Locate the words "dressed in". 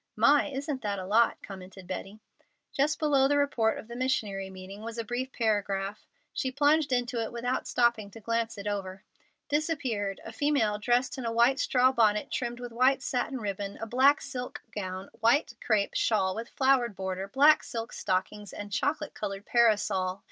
10.79-11.25